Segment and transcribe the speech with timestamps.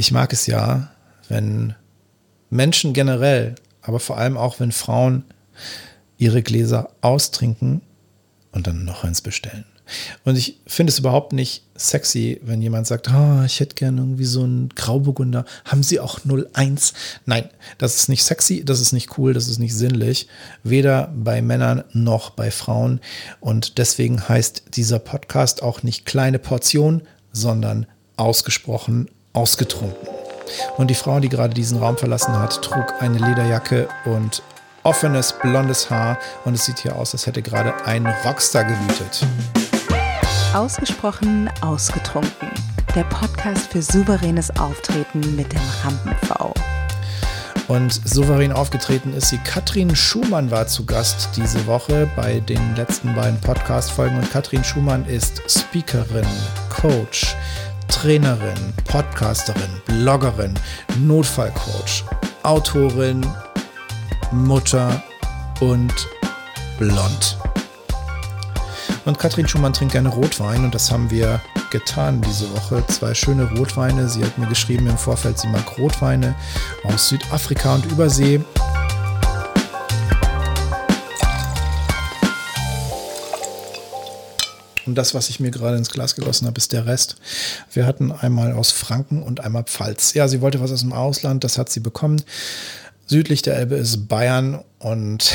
[0.00, 0.92] Ich mag es ja,
[1.28, 1.74] wenn
[2.50, 5.24] Menschen generell, aber vor allem auch wenn Frauen
[6.18, 7.82] ihre Gläser austrinken
[8.52, 9.64] und dann noch eins bestellen.
[10.24, 14.24] Und ich finde es überhaupt nicht sexy, wenn jemand sagt, oh, ich hätte gerne irgendwie
[14.24, 15.44] so einen Grauburgunder.
[15.64, 16.20] Haben Sie auch
[16.54, 16.92] 01?
[17.26, 20.28] Nein, das ist nicht sexy, das ist nicht cool, das ist nicht sinnlich.
[20.62, 23.00] Weder bei Männern noch bei Frauen.
[23.40, 27.02] Und deswegen heißt dieser Podcast auch nicht kleine Portion,
[27.32, 27.86] sondern
[28.16, 30.08] ausgesprochen ausgetrunken.
[30.76, 34.42] Und die Frau, die gerade diesen Raum verlassen hat, trug eine Lederjacke und
[34.82, 39.26] offenes blondes Haar und es sieht hier aus, als hätte gerade ein Rockstar gewütet.
[40.54, 42.50] Ausgesprochen ausgetrunken.
[42.94, 46.54] Der Podcast für souveränes Auftreten mit dem Rampen-V.
[47.68, 49.36] Und souverän aufgetreten ist sie.
[49.38, 54.16] Katrin Schumann war zu Gast diese Woche bei den letzten beiden Podcast-Folgen.
[54.16, 56.26] Und Katrin Schumann ist Speakerin,
[56.70, 57.36] Coach,
[57.88, 60.54] Trainerin, Podcasterin, Bloggerin,
[61.00, 62.04] Notfallcoach,
[62.42, 63.26] Autorin,
[64.30, 65.02] Mutter
[65.60, 65.92] und
[66.78, 67.38] blond.
[69.04, 72.84] Und Katrin Schumann trinkt gerne Rotwein und das haben wir getan diese Woche.
[72.88, 74.08] Zwei schöne Rotweine.
[74.08, 76.34] Sie hat mir geschrieben im Vorfeld, sie mag Rotweine
[76.84, 78.40] aus Südafrika und Übersee.
[84.88, 87.16] Und das, was ich mir gerade ins Glas gegossen habe, ist der Rest.
[87.72, 90.14] Wir hatten einmal aus Franken und einmal Pfalz.
[90.14, 92.22] Ja, sie wollte was aus dem Ausland, das hat sie bekommen.
[93.06, 95.30] Südlich der Elbe ist Bayern und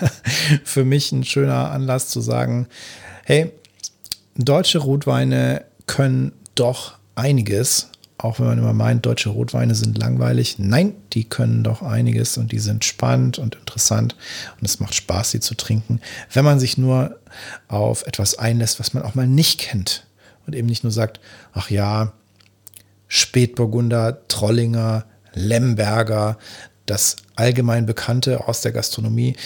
[0.64, 2.66] für mich ein schöner Anlass zu sagen,
[3.24, 3.52] hey,
[4.36, 10.58] deutsche Rotweine können doch einiges, auch wenn man immer meint, deutsche Rotweine sind langweilig.
[10.58, 14.16] Nein, die können doch einiges und die sind spannend und interessant
[14.60, 16.00] und es macht Spaß, sie zu trinken,
[16.32, 17.18] wenn man sich nur
[17.68, 20.06] auf etwas einlässt, was man auch mal nicht kennt
[20.46, 21.20] und eben nicht nur sagt,
[21.52, 22.12] ach ja,
[23.06, 26.38] Spätburgunder, Trollinger, Lemberger,
[26.86, 29.36] das allgemein Bekannte aus der Gastronomie.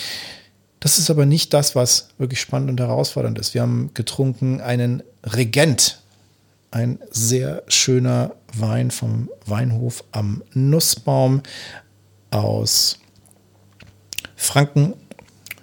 [0.80, 3.54] Das ist aber nicht das, was wirklich spannend und herausfordernd ist.
[3.54, 6.01] Wir haben getrunken einen Regent,
[6.72, 11.42] ein sehr schöner Wein vom Weinhof am Nussbaum
[12.30, 12.98] aus
[14.34, 14.94] Franken,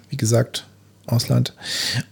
[0.08, 0.66] wie gesagt,
[1.06, 1.54] Ausland.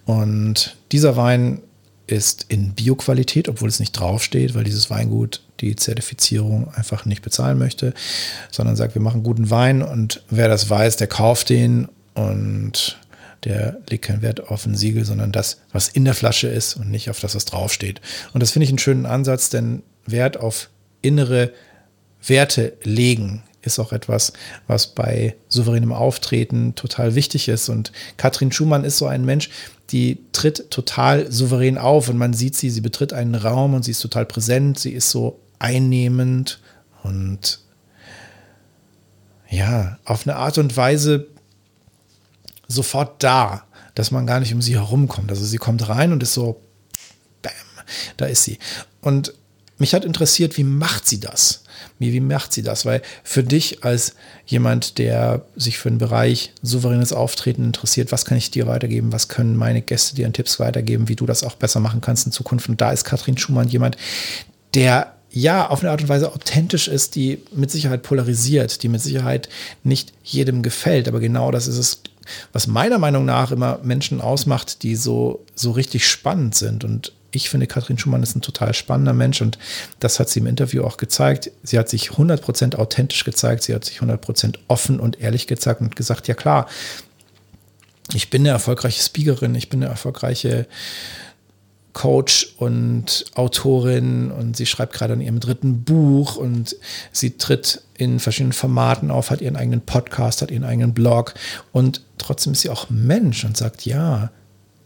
[0.04, 1.62] Und dieser Wein
[2.06, 7.58] ist in Bioqualität, obwohl es nicht draufsteht, weil dieses Weingut die Zertifizierung einfach nicht bezahlen
[7.58, 7.94] möchte,
[8.50, 12.98] sondern sagt, wir machen guten Wein und wer das weiß, der kauft den und
[13.44, 16.90] der legt keinen Wert auf ein Siegel, sondern das, was in der Flasche ist und
[16.90, 18.00] nicht auf das, was draufsteht.
[18.32, 20.70] Und das finde ich einen schönen Ansatz, denn Wert auf
[21.02, 21.52] innere
[22.26, 24.32] Werte legen ist auch etwas,
[24.66, 27.68] was bei souveränem Auftreten total wichtig ist.
[27.68, 29.50] Und Katrin Schumann ist so ein Mensch,
[29.90, 33.92] die tritt total souverän auf und man sieht sie, sie betritt einen Raum und sie
[33.92, 36.60] ist total präsent, sie ist so einnehmend
[37.02, 37.60] und
[39.48, 41.26] ja, auf eine Art und Weise
[42.68, 43.64] sofort da,
[43.94, 45.30] dass man gar nicht um sie herumkommt.
[45.30, 46.60] Also sie kommt rein und ist so,
[47.42, 47.52] bam,
[48.16, 48.58] da ist sie.
[49.00, 49.34] Und
[49.78, 51.62] mich hat interessiert, wie macht sie das?
[51.98, 52.84] Wie, wie macht sie das?
[52.84, 54.14] Weil für dich als
[54.46, 59.12] jemand, der sich für den Bereich souveränes Auftreten interessiert, was kann ich dir weitergeben?
[59.12, 62.26] Was können meine Gäste dir an Tipps weitergeben, wie du das auch besser machen kannst
[62.26, 62.68] in Zukunft?
[62.68, 63.96] Und da ist Katrin Schumann jemand,
[64.74, 69.02] der ja, auf eine Art und Weise authentisch ist, die mit Sicherheit polarisiert, die mit
[69.02, 69.48] Sicherheit
[69.84, 71.06] nicht jedem gefällt.
[71.06, 72.00] Aber genau das ist es,
[72.52, 76.84] was meiner Meinung nach immer Menschen ausmacht, die so, so richtig spannend sind.
[76.84, 79.58] Und ich finde, Katrin Schumann ist ein total spannender Mensch und
[80.00, 81.50] das hat sie im Interview auch gezeigt.
[81.62, 85.96] Sie hat sich 100% authentisch gezeigt, sie hat sich 100% offen und ehrlich gezeigt und
[85.96, 86.66] gesagt, ja klar,
[88.14, 90.66] ich bin eine erfolgreiche Speakerin, ich bin eine erfolgreiche
[91.98, 96.76] Coach und Autorin und sie schreibt gerade an ihrem dritten Buch und
[97.10, 101.34] sie tritt in verschiedenen Formaten auf, hat ihren eigenen Podcast, hat ihren eigenen Blog
[101.72, 104.30] und trotzdem ist sie auch Mensch und sagt, ja,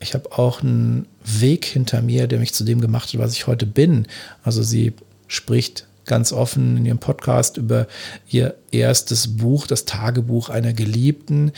[0.01, 3.47] ich habe auch einen Weg hinter mir, der mich zu dem gemacht hat, was ich
[3.47, 4.07] heute bin.
[4.43, 4.95] Also sie
[5.27, 7.89] spricht ganz offen in ihrem Podcast über
[8.31, 11.53] ihr erstes Buch, das Tagebuch einer Geliebten,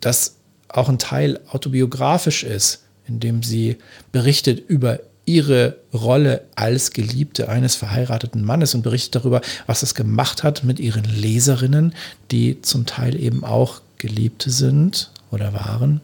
[0.00, 0.36] das
[0.68, 3.76] auch ein Teil autobiografisch ist in dem sie
[4.12, 10.42] berichtet über ihre Rolle als Geliebte eines verheirateten Mannes und berichtet darüber, was es gemacht
[10.42, 11.94] hat mit ihren Leserinnen,
[12.30, 16.00] die zum Teil eben auch Geliebte sind oder waren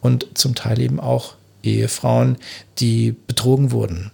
[0.00, 2.36] und zum Teil eben auch Ehefrauen,
[2.78, 4.12] die betrogen wurden.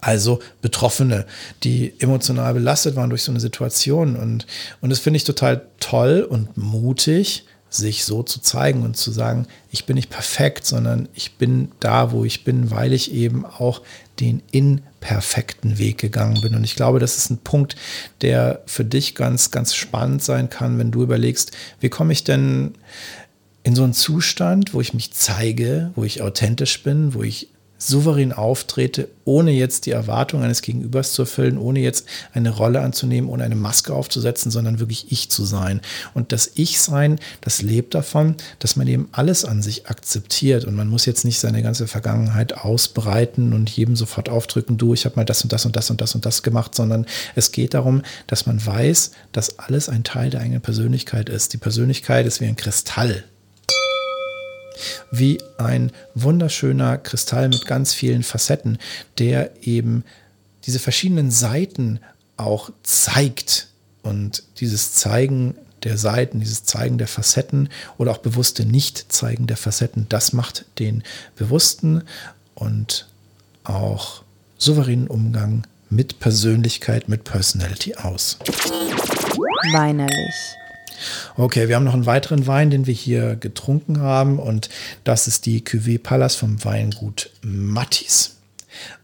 [0.00, 1.26] Also Betroffene,
[1.64, 4.16] die emotional belastet waren durch so eine Situation.
[4.16, 4.46] Und,
[4.80, 9.46] und das finde ich total toll und mutig, sich so zu zeigen und zu sagen,
[9.70, 13.82] ich bin nicht perfekt, sondern ich bin da, wo ich bin, weil ich eben auch
[14.20, 16.54] den imperfekten Weg gegangen bin.
[16.54, 17.76] Und ich glaube, das ist ein Punkt,
[18.22, 22.74] der für dich ganz, ganz spannend sein kann, wenn du überlegst, wie komme ich denn
[23.62, 28.32] in so einen Zustand, wo ich mich zeige, wo ich authentisch bin, wo ich souverän
[28.32, 33.44] auftrete, ohne jetzt die Erwartung eines Gegenübers zu erfüllen, ohne jetzt eine Rolle anzunehmen, ohne
[33.44, 35.80] eine Maske aufzusetzen, sondern wirklich ich zu sein.
[36.12, 40.88] Und das Ich-Sein, das lebt davon, dass man eben alles an sich akzeptiert und man
[40.88, 45.24] muss jetzt nicht seine ganze Vergangenheit ausbreiten und jedem sofort aufdrücken, du, ich habe mal
[45.24, 48.46] das und das und das und das und das gemacht, sondern es geht darum, dass
[48.46, 51.52] man weiß, dass alles ein Teil der eigenen Persönlichkeit ist.
[51.52, 53.24] Die Persönlichkeit ist wie ein Kristall
[55.10, 58.78] wie ein wunderschöner Kristall mit ganz vielen Facetten,
[59.18, 60.04] der eben
[60.64, 62.00] diese verschiedenen Seiten
[62.36, 63.68] auch zeigt.
[64.02, 70.06] Und dieses Zeigen der Seiten, dieses Zeigen der Facetten oder auch bewusste Nicht-Zeigen der Facetten,
[70.08, 71.02] das macht den
[71.36, 72.02] bewussten
[72.54, 73.06] und
[73.64, 74.22] auch
[74.56, 78.38] souveränen Umgang mit Persönlichkeit, mit Personality aus.
[79.72, 80.34] Weinerlich.
[81.36, 84.68] Okay, wir haben noch einen weiteren Wein, den wir hier getrunken haben und
[85.04, 88.38] das ist die Cuvée Pallas vom Weingut Mattis.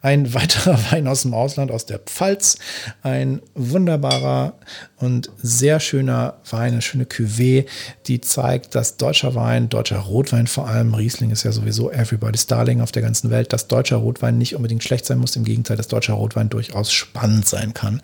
[0.02, 2.58] Ein weiterer Wein aus dem Ausland, aus der Pfalz.
[3.02, 4.55] Ein wunderbarer
[4.99, 7.67] und sehr schöner Wein, eine schöne Cuvée,
[8.06, 12.81] die zeigt, dass deutscher Wein, deutscher Rotwein vor allem, Riesling ist ja sowieso everybody's darling
[12.81, 15.37] auf der ganzen Welt, dass deutscher Rotwein nicht unbedingt schlecht sein muss.
[15.37, 18.00] Im Gegenteil, dass deutscher Rotwein durchaus spannend sein kann.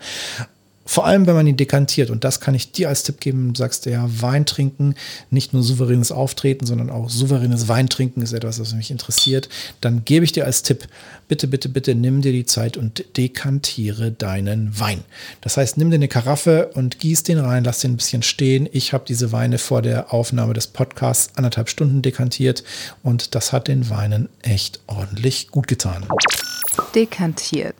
[0.85, 2.09] Vor allem, wenn man ihn dekantiert.
[2.09, 3.53] Und das kann ich dir als Tipp geben.
[3.55, 4.95] Sagst du ja, Wein trinken,
[5.29, 9.47] nicht nur souveränes Auftreten, sondern auch souveränes Weintrinken ist etwas, was mich interessiert.
[9.79, 10.87] Dann gebe ich dir als Tipp,
[11.27, 15.03] bitte, bitte, bitte nimm dir die Zeit und dekantiere deinen Wein.
[15.41, 18.67] Das heißt, nimm dir eine Karaffe und gieß den rein, lass den ein bisschen stehen.
[18.71, 22.63] Ich habe diese Weine vor der Aufnahme des Podcasts anderthalb Stunden dekantiert
[23.03, 26.05] und das hat den Weinen echt ordentlich gut getan.
[26.95, 27.75] Dekantiert.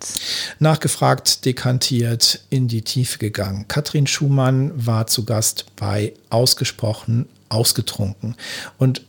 [0.59, 3.65] Nachgefragt, dekantiert, in die Tiefe gegangen.
[3.67, 8.35] Katrin Schumann war zu Gast bei Ausgesprochen ausgetrunken.
[8.77, 9.01] Und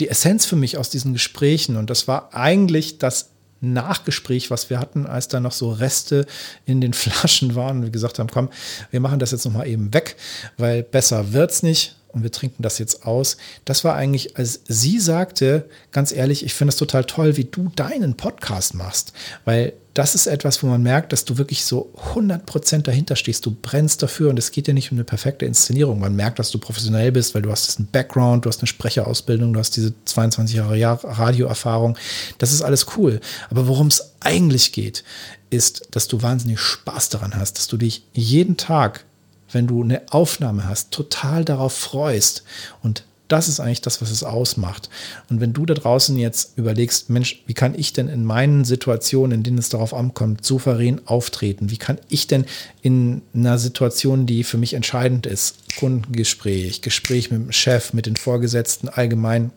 [0.00, 3.28] die Essenz für mich aus diesen Gesprächen, und das war eigentlich das
[3.62, 6.26] Nachgespräch, was wir hatten, als da noch so Reste
[6.66, 8.50] in den Flaschen waren und wir gesagt haben, komm,
[8.90, 10.16] wir machen das jetzt nochmal eben weg,
[10.58, 13.36] weil besser wird's nicht und wir trinken das jetzt aus.
[13.64, 17.70] Das war eigentlich, als sie sagte, ganz ehrlich, ich finde es total toll, wie du
[17.74, 19.12] deinen Podcast machst,
[19.44, 23.44] weil das ist etwas, wo man merkt, dass du wirklich so 100% dahinter stehst.
[23.44, 26.00] Du brennst dafür und es geht ja nicht um eine perfekte Inszenierung.
[26.00, 29.52] Man merkt, dass du professionell bist, weil du hast einen Background, du hast eine Sprecherausbildung,
[29.52, 31.98] du hast diese 22 Jahre Radioerfahrung.
[32.38, 33.20] Das ist alles cool.
[33.50, 35.04] Aber worum es eigentlich geht,
[35.50, 39.04] ist, dass du wahnsinnig Spaß daran hast, dass du dich jeden Tag
[39.52, 42.44] wenn du eine Aufnahme hast, total darauf freust.
[42.82, 44.90] Und das ist eigentlich das, was es ausmacht.
[45.30, 49.38] Und wenn du da draußen jetzt überlegst, Mensch, wie kann ich denn in meinen Situationen,
[49.38, 51.70] in denen es darauf ankommt, souverän auftreten?
[51.70, 52.44] Wie kann ich denn
[52.82, 58.16] in einer Situation, die für mich entscheidend ist, Kundengespräch, Gespräch mit dem Chef, mit den
[58.16, 59.50] Vorgesetzten allgemein,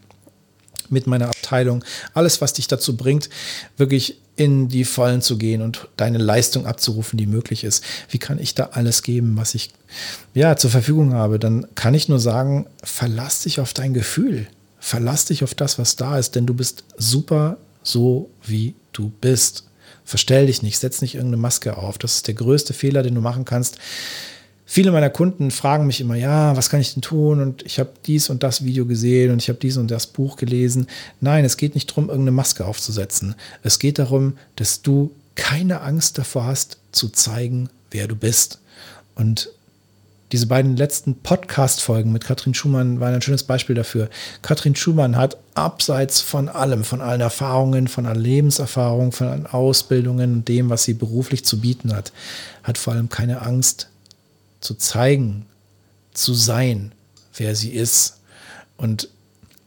[0.89, 1.83] mit meiner Abteilung,
[2.13, 3.30] alles, was dich dazu bringt,
[3.75, 7.83] wirklich in die Vollen zu gehen und deine Leistung abzurufen, die möglich ist.
[8.09, 9.71] Wie kann ich da alles geben, was ich
[10.33, 11.39] ja zur Verfügung habe?
[11.39, 14.47] Dann kann ich nur sagen, verlass dich auf dein Gefühl.
[14.79, 19.63] Verlass dich auf das, was da ist, denn du bist super so, wie du bist.
[20.03, 21.97] Verstell dich nicht, setz nicht irgendeine Maske auf.
[21.97, 23.79] Das ist der größte Fehler, den du machen kannst
[24.65, 27.39] viele meiner Kunden fragen mich immer, ja, was kann ich denn tun?
[27.41, 30.36] Und ich habe dies und das Video gesehen und ich habe dies und das Buch
[30.36, 30.88] gelesen.
[31.22, 33.36] Nein, es geht nicht darum, irgendeine Maske aufzusetzen.
[33.63, 38.60] Es geht darum, dass du keine Angst davor hast, zu zeigen, wer du bist.
[39.15, 39.50] Und
[40.31, 44.10] diese beiden letzten Podcast-Folgen mit Katrin Schumann waren ein schönes Beispiel dafür.
[44.41, 50.34] Katrin Schumann hat abseits von allem, von allen Erfahrungen, von allen Lebenserfahrungen, von allen Ausbildungen
[50.34, 52.12] und dem, was sie beruflich zu bieten hat,
[52.63, 53.88] hat vor allem keine Angst,
[54.65, 55.45] zu zeigen,
[56.13, 56.91] zu sein,
[57.36, 58.17] wer sie ist.
[58.77, 59.10] Und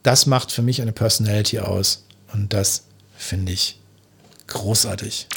[0.03, 2.03] das macht für mich eine Personality aus.
[2.33, 2.83] Und das
[3.17, 3.79] finde ich
[4.47, 5.27] großartig.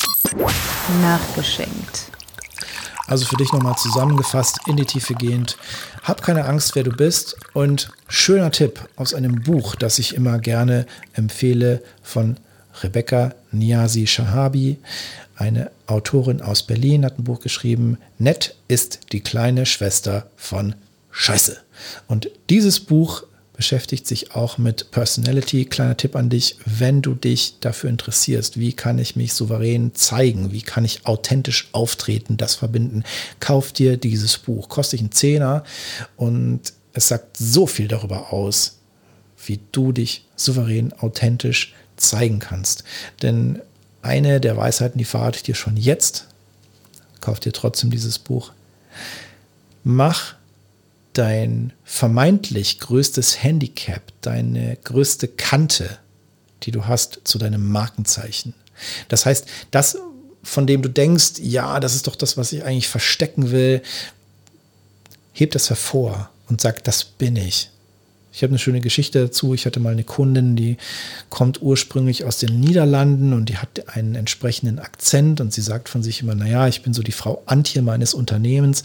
[1.01, 2.07] Nachgeschenkt.
[3.07, 5.57] Also für dich nochmal zusammengefasst, in die Tiefe gehend.
[6.03, 7.37] Hab keine Angst, wer du bist.
[7.53, 12.37] Und schöner Tipp aus einem Buch, das ich immer gerne empfehle von
[12.83, 14.79] Rebecca Niazi Shahabi.
[15.37, 20.75] Eine Autorin aus Berlin hat ein Buch geschrieben, Nett ist die kleine Schwester von
[21.11, 21.59] Scheiße.
[22.07, 23.25] Und dieses Buch
[23.55, 25.67] beschäftigt sich auch mit Personality.
[25.67, 30.53] Kleiner Tipp an dich, wenn du dich dafür interessierst, wie kann ich mich souverän zeigen,
[30.53, 33.05] wie kann ich authentisch auftreten, das verbinden,
[33.41, 34.69] kauf dir dieses Buch.
[34.69, 35.65] Kostet dich einen Zehner
[36.17, 38.79] und es sagt so viel darüber aus,
[39.47, 42.85] wie du dich souverän, authentisch zeigen kannst.
[43.23, 43.61] Denn
[44.03, 46.27] eine der Weisheiten, die verrate ich dir schon jetzt,
[47.21, 48.53] kauf dir trotzdem dieses Buch,
[49.85, 50.35] mach
[51.13, 55.99] dein vermeintlich größtes Handicap, deine größte Kante,
[56.63, 58.55] die du hast, zu deinem Markenzeichen.
[59.09, 59.99] Das heißt, das,
[60.43, 63.83] von dem du denkst, ja, das ist doch das, was ich eigentlich verstecken will,
[65.33, 67.71] heb das hervor und sag, das bin ich.
[68.33, 69.53] Ich habe eine schöne Geschichte dazu.
[69.53, 70.79] Ich hatte mal eine Kundin, die
[71.29, 76.03] kommt ursprünglich aus den Niederlanden und die hat einen entsprechenden Akzent und sie sagt von
[76.03, 78.85] sich immer, naja, ich bin so die Frau Antje meines Unternehmens.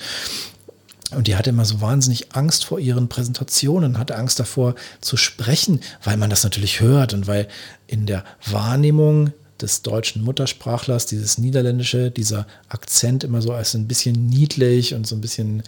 [1.12, 5.80] Und die hatte immer so wahnsinnig Angst vor ihren Präsentationen, hatte Angst davor zu sprechen,
[6.04, 7.48] weil man das natürlich hört und weil
[7.88, 14.27] in der Wahrnehmung des deutschen Muttersprachlers dieses Niederländische, dieser Akzent immer so als ein bisschen
[14.27, 15.63] niedlich und so ein bisschen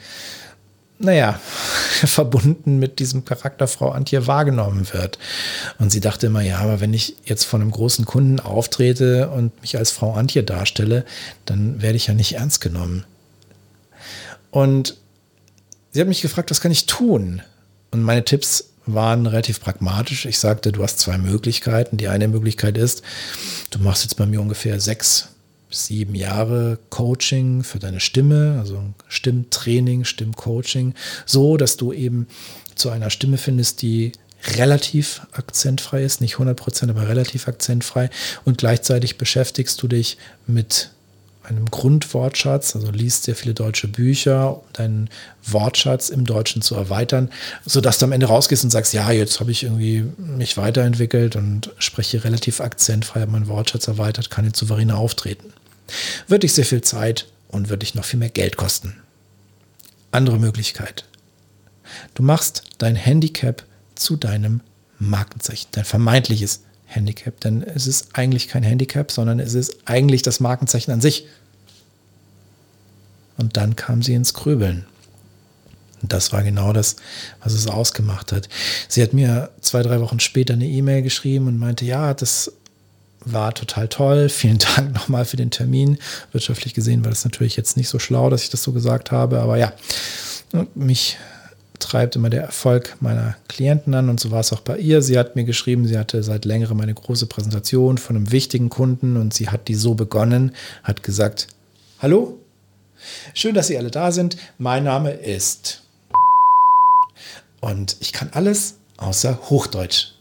[0.99, 1.39] naja,
[2.05, 5.17] verbunden mit diesem Charakter Frau Antje wahrgenommen wird.
[5.79, 9.59] Und sie dachte immer, ja, aber wenn ich jetzt von einem großen Kunden auftrete und
[9.61, 11.05] mich als Frau Antje darstelle,
[11.45, 13.05] dann werde ich ja nicht ernst genommen.
[14.51, 14.97] Und
[15.91, 17.41] sie hat mich gefragt, was kann ich tun?
[17.91, 20.25] Und meine Tipps waren relativ pragmatisch.
[20.25, 21.97] Ich sagte, du hast zwei Möglichkeiten.
[21.97, 23.03] Die eine Möglichkeit ist,
[23.69, 25.29] du machst jetzt bei mir ungefähr sechs
[25.69, 30.93] sieben Jahre Coaching für deine Stimme, also Stimmtraining, Stimmcoaching,
[31.25, 32.27] so dass du eben
[32.75, 34.13] zu einer Stimme findest, die
[34.55, 38.09] relativ akzentfrei ist, nicht 100%, aber relativ akzentfrei.
[38.45, 40.91] Und gleichzeitig beschäftigst du dich mit
[41.49, 45.09] einem Grundwortschatz, also liest sehr viele deutsche Bücher, um deinen
[45.43, 47.29] Wortschatz im Deutschen zu erweitern,
[47.65, 51.71] sodass du am Ende rausgehst und sagst, ja, jetzt habe ich irgendwie mich weiterentwickelt und
[51.79, 55.53] spreche relativ akzentfrei, habe meinen Wortschatz erweitert, kann jetzt souveräner auftreten.
[56.27, 58.95] Wird dich sehr viel Zeit und wird dich noch viel mehr Geld kosten.
[60.11, 61.05] Andere Möglichkeit.
[62.13, 63.65] Du machst dein Handicap
[63.95, 64.61] zu deinem
[64.99, 70.39] Markenzeichen, dein vermeintliches Handicap, denn es ist eigentlich kein Handicap, sondern es ist eigentlich das
[70.39, 71.27] Markenzeichen an sich.
[73.37, 74.85] Und dann kam sie ins Grübeln.
[76.01, 76.95] Und das war genau das,
[77.43, 78.49] was es ausgemacht hat.
[78.87, 82.51] Sie hat mir zwei, drei Wochen später eine E-Mail geschrieben und meinte, ja, das
[83.23, 84.29] war total toll.
[84.29, 85.99] Vielen Dank nochmal für den Termin.
[86.31, 89.39] Wirtschaftlich gesehen war das natürlich jetzt nicht so schlau, dass ich das so gesagt habe,
[89.41, 89.73] aber ja,
[90.73, 91.17] mich
[91.79, 95.01] treibt immer der Erfolg meiner Klienten an und so war es auch bei ihr.
[95.01, 99.17] Sie hat mir geschrieben, sie hatte seit längerem eine große Präsentation von einem wichtigen Kunden
[99.17, 101.47] und sie hat die so begonnen, hat gesagt,
[101.99, 102.37] hallo,
[103.33, 104.37] schön, dass Sie alle da sind.
[104.57, 105.83] Mein Name ist
[107.61, 110.13] und ich kann alles außer Hochdeutsch.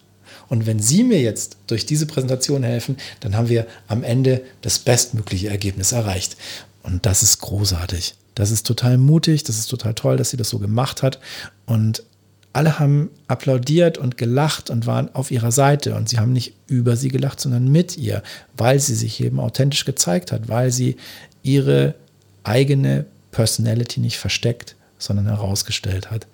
[0.48, 4.78] Und wenn Sie mir jetzt durch diese Präsentation helfen, dann haben wir am Ende das
[4.78, 6.36] bestmögliche Ergebnis erreicht.
[6.82, 8.14] Und das ist großartig.
[8.38, 11.18] Das ist total mutig, das ist total toll, dass sie das so gemacht hat.
[11.66, 12.04] Und
[12.52, 15.96] alle haben applaudiert und gelacht und waren auf ihrer Seite.
[15.96, 18.22] Und sie haben nicht über sie gelacht, sondern mit ihr,
[18.56, 20.96] weil sie sich eben authentisch gezeigt hat, weil sie
[21.42, 21.96] ihre
[22.44, 26.28] eigene Personality nicht versteckt, sondern herausgestellt hat.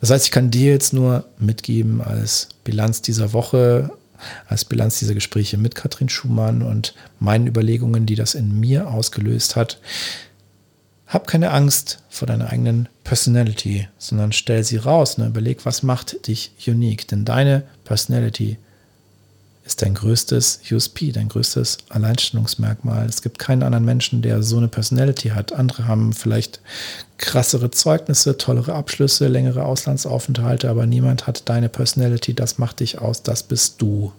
[0.00, 3.92] Das heißt, ich kann dir jetzt nur mitgeben als Bilanz dieser Woche,
[4.46, 9.56] als Bilanz dieser Gespräche mit Katrin Schumann und meinen Überlegungen, die das in mir ausgelöst
[9.56, 9.78] hat.
[11.12, 15.18] Hab keine Angst vor deiner eigenen Personality, sondern stell sie raus.
[15.18, 15.26] Ne?
[15.26, 17.06] Überleg, was macht dich unique.
[17.06, 18.56] Denn deine Personality
[19.66, 23.04] ist dein größtes USP, dein größtes Alleinstellungsmerkmal.
[23.06, 25.52] Es gibt keinen anderen Menschen, der so eine Personality hat.
[25.52, 26.60] Andere haben vielleicht
[27.18, 32.32] krassere Zeugnisse, tollere Abschlüsse, längere Auslandsaufenthalte, aber niemand hat deine Personality.
[32.32, 33.22] Das macht dich aus.
[33.22, 34.14] Das bist du.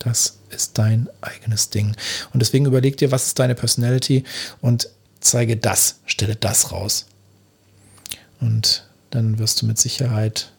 [0.00, 1.94] Das ist dein eigenes Ding.
[2.32, 4.24] Und deswegen überleg dir, was ist deine Personality
[4.60, 4.88] und
[5.24, 7.06] zeige das, stelle das raus.
[8.40, 10.50] Und dann wirst du mit Sicherheit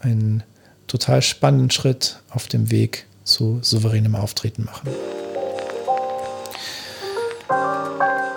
[0.00, 0.42] einen
[0.86, 4.90] total spannenden Schritt auf dem Weg zu souveränem Auftreten machen.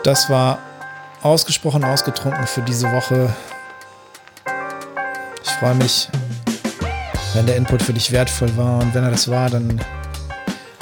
[0.03, 0.59] Das war
[1.21, 3.33] ausgesprochen ausgetrunken für diese Woche.
[5.43, 6.09] Ich freue mich,
[7.33, 9.81] wenn der Input für dich wertvoll war und wenn er das war, dann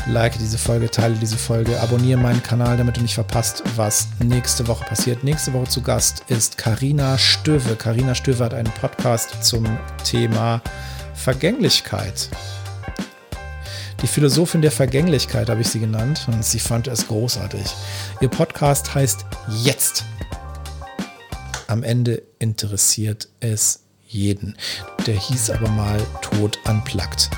[0.08, 4.67] like diese Folge, teile diese Folge, abonniere meinen Kanal, damit du nicht verpasst, was nächste
[4.67, 5.24] Woche passiert.
[5.24, 7.75] Nächste Woche zu Gast ist Karina Stöwe.
[7.75, 9.65] Karina Stöwe hat einen Podcast zum
[10.03, 10.62] Thema
[11.13, 12.29] Vergänglichkeit.
[14.01, 17.65] Die Philosophin der Vergänglichkeit habe ich sie genannt und sie fand es großartig.
[18.20, 19.25] Ihr Podcast heißt
[19.63, 20.05] Jetzt.
[21.67, 24.58] Am Ende interessiert es jeden.
[25.05, 27.29] Der hieß aber mal Tod unplugged.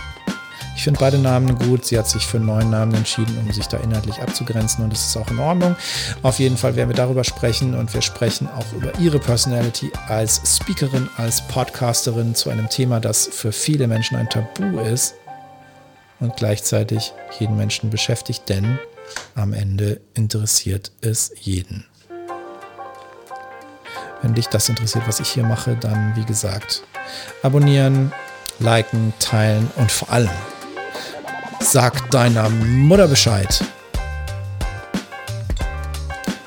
[0.75, 1.86] Ich finde beide Namen gut.
[1.86, 5.08] Sie hat sich für einen neuen Namen entschieden, um sich da inhaltlich abzugrenzen und das
[5.08, 5.75] ist auch in Ordnung.
[6.24, 10.42] Auf jeden Fall werden wir darüber sprechen und wir sprechen auch über ihre Personality als
[10.58, 15.15] Speakerin, als Podcasterin zu einem Thema, das für viele Menschen ein Tabu ist
[16.20, 18.80] und gleichzeitig jeden Menschen beschäftigt, denn
[19.36, 21.86] am Ende interessiert es jeden.
[24.22, 26.84] Wenn dich das interessiert, was ich hier mache, dann wie gesagt,
[27.44, 28.13] abonnieren,
[28.60, 30.30] liken, teilen und vor allem
[31.63, 33.63] sag deiner Mutter Bescheid.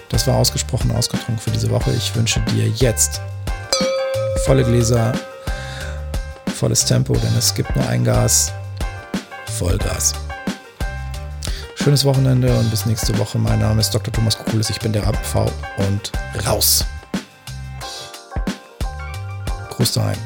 [0.09, 1.93] Das war ausgesprochen ausgetrunken für diese Woche.
[1.93, 3.21] Ich wünsche dir jetzt
[4.45, 5.13] volle Gläser,
[6.55, 8.53] volles Tempo, denn es gibt nur ein Gas.
[9.59, 10.13] Vollgas.
[11.77, 13.39] Schönes Wochenende und bis nächste Woche.
[13.39, 14.13] Mein Name ist Dr.
[14.13, 16.13] Thomas Kukulis, ich bin der APV und
[16.47, 16.85] raus.
[19.71, 20.17] Gruß daheim.